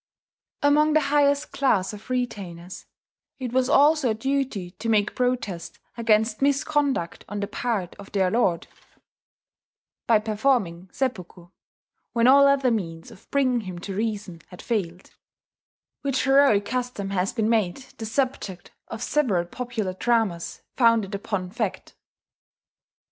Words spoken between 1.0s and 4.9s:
highest class of retainers, it was also a duty to